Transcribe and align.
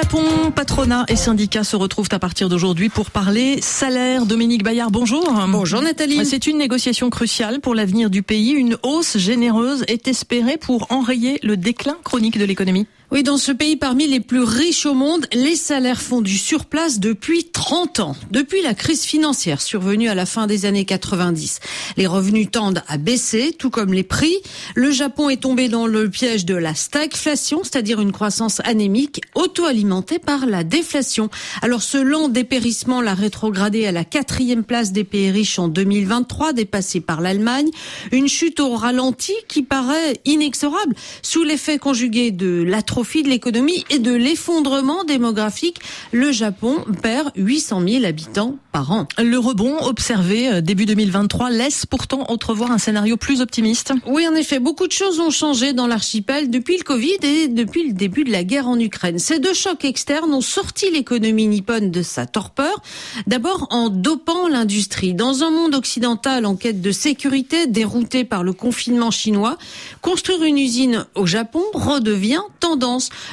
Japon, 0.00 0.52
patronat 0.54 1.06
et 1.08 1.16
syndicats 1.16 1.64
se 1.64 1.74
retrouvent 1.74 2.08
à 2.12 2.20
partir 2.20 2.48
d'aujourd'hui 2.48 2.88
pour 2.88 3.10
parler 3.10 3.60
salaire. 3.60 4.26
Dominique 4.26 4.62
Bayard, 4.62 4.92
bonjour. 4.92 5.28
Bonjour 5.48 5.82
Nathalie. 5.82 6.24
C'est 6.24 6.46
une 6.46 6.58
négociation 6.58 7.10
cruciale 7.10 7.58
pour 7.58 7.74
l'avenir 7.74 8.08
du 8.08 8.22
pays. 8.22 8.52
Une 8.52 8.76
hausse 8.84 9.18
généreuse 9.18 9.84
est 9.88 10.06
espérée 10.06 10.56
pour 10.56 10.86
enrayer 10.92 11.40
le 11.42 11.56
déclin 11.56 11.96
chronique 12.04 12.38
de 12.38 12.44
l'économie. 12.44 12.86
Oui, 13.10 13.22
dans 13.22 13.38
ce 13.38 13.52
pays 13.52 13.76
parmi 13.76 14.06
les 14.06 14.20
plus 14.20 14.42
riches 14.42 14.84
au 14.84 14.92
monde, 14.92 15.26
les 15.32 15.56
salaires 15.56 16.02
font 16.02 16.20
du 16.20 16.36
surplace 16.36 17.00
depuis 17.00 17.44
30 17.44 18.00
ans. 18.00 18.16
Depuis 18.30 18.60
la 18.60 18.74
crise 18.74 19.04
financière 19.04 19.62
survenue 19.62 20.10
à 20.10 20.14
la 20.14 20.26
fin 20.26 20.46
des 20.46 20.66
années 20.66 20.84
90, 20.84 21.60
les 21.96 22.06
revenus 22.06 22.50
tendent 22.50 22.82
à 22.86 22.98
baisser, 22.98 23.54
tout 23.58 23.70
comme 23.70 23.94
les 23.94 24.02
prix. 24.02 24.36
Le 24.74 24.90
Japon 24.90 25.30
est 25.30 25.40
tombé 25.40 25.70
dans 25.70 25.86
le 25.86 26.10
piège 26.10 26.44
de 26.44 26.54
la 26.54 26.74
stagflation, 26.74 27.64
c'est-à-dire 27.64 27.98
une 28.02 28.12
croissance 28.12 28.60
anémique 28.64 29.22
auto-alimentée 29.34 30.18
par 30.18 30.44
la 30.44 30.62
déflation. 30.62 31.30
Alors 31.62 31.80
ce 31.80 31.96
lent 31.96 32.28
dépérissement 32.28 33.00
l'a 33.00 33.14
rétrogradé 33.14 33.86
à 33.86 33.92
la 33.92 34.04
quatrième 34.04 34.64
place 34.64 34.92
des 34.92 35.04
pays 35.04 35.30
riches 35.30 35.58
en 35.58 35.68
2023, 35.68 36.52
dépassé 36.52 37.00
par 37.00 37.22
l'Allemagne. 37.22 37.70
Une 38.12 38.28
chute 38.28 38.60
au 38.60 38.76
ralenti 38.76 39.32
qui 39.48 39.62
paraît 39.62 40.20
inexorable 40.26 40.94
sous 41.22 41.42
l'effet 41.42 41.78
conjugué 41.78 42.32
de 42.32 42.62
l'atrophie 42.66 42.97
profit 42.98 43.22
de 43.22 43.28
l'économie 43.28 43.84
et 43.90 44.00
de 44.00 44.12
l'effondrement 44.12 45.04
démographique. 45.04 45.78
Le 46.10 46.32
Japon 46.32 46.78
perd 47.00 47.30
800 47.36 47.82
000 47.86 48.04
habitants 48.04 48.56
par 48.72 48.90
an. 48.90 49.06
Le 49.18 49.38
rebond 49.38 49.76
observé 49.82 50.50
euh, 50.50 50.60
début 50.60 50.84
2023 50.84 51.50
laisse 51.50 51.86
pourtant 51.86 52.24
entrevoir 52.28 52.72
un 52.72 52.78
scénario 52.78 53.16
plus 53.16 53.40
optimiste. 53.40 53.92
Oui, 54.08 54.26
en 54.26 54.34
effet, 54.34 54.58
beaucoup 54.58 54.88
de 54.88 54.92
choses 54.92 55.20
ont 55.20 55.30
changé 55.30 55.74
dans 55.74 55.86
l'archipel 55.86 56.50
depuis 56.50 56.76
le 56.76 56.82
Covid 56.82 57.18
et 57.22 57.46
depuis 57.46 57.86
le 57.86 57.92
début 57.92 58.24
de 58.24 58.32
la 58.32 58.42
guerre 58.42 58.66
en 58.66 58.80
Ukraine. 58.80 59.20
Ces 59.20 59.38
deux 59.38 59.54
chocs 59.54 59.84
externes 59.84 60.34
ont 60.34 60.40
sorti 60.40 60.90
l'économie 60.90 61.46
nippone 61.46 61.92
de 61.92 62.02
sa 62.02 62.26
torpeur. 62.26 62.82
D'abord 63.28 63.68
en 63.70 63.90
dopant 63.90 64.48
l'industrie. 64.48 65.14
Dans 65.14 65.44
un 65.44 65.52
monde 65.52 65.76
occidental 65.76 66.46
en 66.46 66.56
quête 66.56 66.80
de 66.80 66.90
sécurité, 66.90 67.68
dérouté 67.68 68.24
par 68.24 68.42
le 68.42 68.52
confinement 68.52 69.12
chinois, 69.12 69.56
construire 70.02 70.42
une 70.42 70.58
usine 70.58 71.06
au 71.14 71.26
Japon 71.26 71.62
redevient 71.74 72.42
tendance 72.58 72.87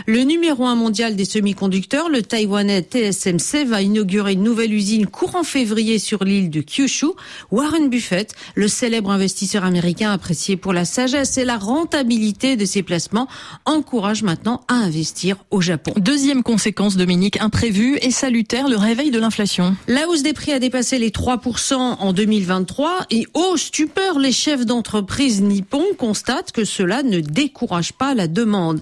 le 0.06 0.22
numéro 0.24 0.66
un 0.66 0.76
mondial 0.76 1.16
des 1.16 1.26
semi-conducteurs, 1.26 2.10
le 2.10 2.22
taïwanais 2.22 2.82
TSMC, 2.82 3.66
va 3.66 3.82
inaugurer 3.82 4.34
une 4.34 4.44
nouvelle 4.44 4.74
usine 4.74 5.08
courant 5.08 5.44
février 5.44 6.00
sur 6.00 6.24
l'île 6.24 6.50
de 6.50 6.62
Kyushu. 6.62 7.08
Warren 7.52 7.90
Buffett, 7.90 8.34
le 8.56 8.68
célèbre 8.68 9.12
investisseur 9.12 9.64
américain 9.64 10.12
apprécié 10.12 10.58
pour 10.58 10.74
la 10.74 10.86
sagesse 10.86 11.38
et 11.38 11.46
la 11.46 11.58
rentabilité 11.58 12.56
de 12.56 12.66
ses 12.66 12.84
placements, 12.84 13.28
encourage 13.66 14.24
maintenant 14.24 14.62
à 14.68 14.74
investir 14.76 15.38
au 15.52 15.62
Japon. 15.62 15.94
Deuxième 15.98 16.44
conséquence, 16.44 16.98
Dominique, 16.98 17.40
imprévue 17.42 17.98
et 18.02 18.12
salutaire, 18.12 18.68
le 18.68 18.78
réveil 18.78 19.12
de 19.12 19.20
l'inflation. 19.20 19.76
La 19.88 20.08
hausse 20.08 20.24
des 20.24 20.34
prix 20.34 20.52
a 20.52 20.60
dépassé 20.60 20.98
les 20.98 21.12
3% 21.12 21.74
en 21.76 22.14
2023 22.14 23.06
et 23.12 23.26
au 23.34 23.58
stupeur, 23.58 24.20
les 24.20 24.32
chefs 24.32 24.66
d'entreprise 24.66 25.42
nippons 25.42 25.86
constatent 25.98 26.52
que 26.52 26.66
cela 26.66 27.04
ne 27.04 27.20
décourage 27.20 27.94
pas 27.94 28.14
la 28.14 28.28
demande. 28.28 28.80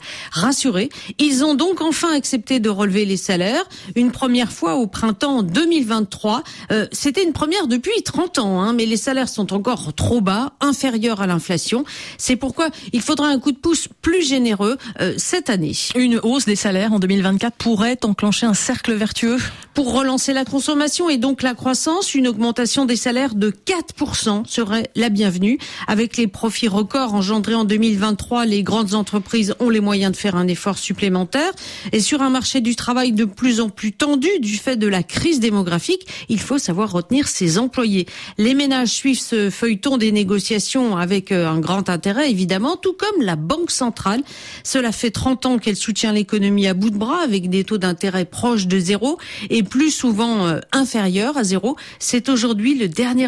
Ils 1.19 1.43
ont 1.43 1.55
donc 1.55 1.81
enfin 1.81 2.13
accepté 2.13 2.59
de 2.59 2.69
relever 2.69 3.05
les 3.05 3.17
salaires, 3.17 3.63
une 3.95 4.11
première 4.11 4.51
fois 4.51 4.75
au 4.75 4.87
printemps 4.87 5.43
2023. 5.43 6.43
Euh, 6.71 6.87
C'était 6.91 7.23
une 7.23 7.33
première 7.33 7.67
depuis 7.67 8.01
30 8.03 8.39
ans, 8.39 8.61
hein, 8.61 8.73
mais 8.73 8.85
les 8.85 8.97
salaires 8.97 9.29
sont 9.29 9.53
encore 9.53 9.93
trop 9.93 10.21
bas, 10.21 10.53
inférieurs 10.59 11.21
à 11.21 11.27
l'inflation. 11.27 11.83
C'est 12.17 12.35
pourquoi 12.35 12.69
il 12.91 13.01
faudra 13.01 13.27
un 13.27 13.39
coup 13.39 13.51
de 13.51 13.57
pouce 13.57 13.87
plus 14.01 14.25
généreux 14.27 14.77
euh, 15.01 15.13
cette 15.17 15.49
année. 15.49 15.73
Une 15.95 16.19
hausse 16.23 16.45
des 16.45 16.55
salaires 16.55 16.93
en 16.93 16.99
2024 16.99 17.55
pourrait 17.55 17.97
enclencher 18.03 18.45
un 18.45 18.53
cercle 18.53 18.93
vertueux 18.93 19.37
Pour 19.73 19.93
relancer 19.93 20.33
la 20.33 20.45
consommation 20.45 21.09
et 21.09 21.17
donc 21.17 21.41
la 21.41 21.53
croissance, 21.53 22.15
une 22.15 22.27
augmentation 22.27 22.85
des 22.85 22.95
salaires 22.95 23.35
de 23.35 23.51
4% 23.51 24.45
serait 24.47 24.89
la 24.95 25.09
bienvenue. 25.09 25.57
Avec 25.87 26.17
les 26.17 26.27
profits 26.27 26.67
records 26.67 27.13
engendrés 27.13 27.55
en 27.55 27.65
2023, 27.65 28.45
les 28.45 28.63
grandes 28.63 28.93
entreprises 28.93 29.55
ont 29.59 29.69
les 29.69 29.79
moyens 29.79 30.11
de 30.11 30.17
faire 30.17 30.35
un 30.35 30.47
effort 30.53 30.77
supplémentaire. 30.77 31.51
Et 31.91 31.99
sur 31.99 32.21
un 32.21 32.29
marché 32.29 32.61
du 32.61 32.75
travail 32.75 33.11
de 33.11 33.25
plus 33.25 33.59
en 33.59 33.69
plus 33.69 33.91
tendu 33.91 34.29
du 34.39 34.55
fait 34.55 34.77
de 34.77 34.87
la 34.87 35.03
crise 35.03 35.39
démographique, 35.39 36.07
il 36.29 36.39
faut 36.39 36.57
savoir 36.57 36.91
retenir 36.91 37.27
ses 37.27 37.57
employés. 37.57 38.07
Les 38.37 38.53
ménages 38.53 38.89
suivent 38.89 39.19
ce 39.19 39.49
feuilleton 39.49 39.97
des 39.97 40.11
négociations 40.11 40.97
avec 40.97 41.31
euh, 41.31 41.47
un 41.47 41.59
grand 41.59 41.89
intérêt, 41.89 42.31
évidemment, 42.31 42.77
tout 42.77 42.93
comme 42.93 43.21
la 43.21 43.35
Banque 43.35 43.71
centrale. 43.71 44.21
Cela 44.63 44.91
fait 44.91 45.11
30 45.11 45.45
ans 45.45 45.57
qu'elle 45.57 45.75
soutient 45.75 46.13
l'économie 46.13 46.67
à 46.67 46.73
bout 46.73 46.89
de 46.89 46.97
bras 46.97 47.21
avec 47.21 47.49
des 47.49 47.63
taux 47.63 47.77
d'intérêt 47.77 48.25
proches 48.25 48.67
de 48.67 48.79
zéro 48.79 49.17
et 49.49 49.63
plus 49.63 49.91
souvent 49.91 50.47
euh, 50.47 50.59
inférieurs 50.71 51.37
à 51.37 51.43
zéro. 51.43 51.75
C'est 51.99 52.29
aujourd'hui 52.29 52.77
le 52.77 52.87
dernier 52.87 53.27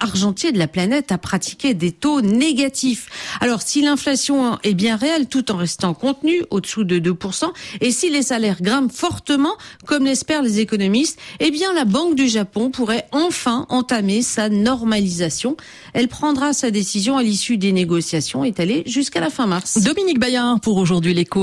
argentier 0.00 0.52
de 0.52 0.58
la 0.58 0.68
planète 0.68 1.12
à 1.12 1.18
pratiquer 1.18 1.74
des 1.74 1.92
taux 1.92 2.20
négatifs. 2.20 3.08
Alors, 3.40 3.62
si 3.62 3.82
l'inflation 3.82 4.58
est 4.62 4.74
bien 4.74 4.96
réelle 4.96 5.26
tout 5.26 5.50
en 5.50 5.56
restant 5.56 5.94
contenue, 5.94 6.42
au-dessous 6.64 6.84
de 6.84 6.98
2%. 6.98 7.44
Et 7.80 7.90
si 7.90 8.10
les 8.10 8.22
salaires 8.22 8.62
grimpent 8.62 8.92
fortement, 8.92 9.54
comme 9.86 10.04
l'espèrent 10.04 10.42
les 10.42 10.60
économistes, 10.60 11.18
eh 11.40 11.50
bien 11.50 11.72
la 11.74 11.84
Banque 11.84 12.14
du 12.14 12.28
Japon 12.28 12.70
pourrait 12.70 13.06
enfin 13.12 13.66
entamer 13.68 14.22
sa 14.22 14.48
normalisation. 14.48 15.56
Elle 15.92 16.08
prendra 16.08 16.52
sa 16.52 16.70
décision 16.70 17.16
à 17.16 17.22
l'issue 17.22 17.58
des 17.58 17.72
négociations 17.72 18.44
étalées 18.44 18.82
jusqu'à 18.86 19.20
la 19.20 19.30
fin 19.30 19.46
mars. 19.46 19.78
Dominique 19.82 20.18
Bayard 20.18 20.60
pour 20.60 20.78
aujourd'hui 20.78 21.14
l'écho. 21.14 21.42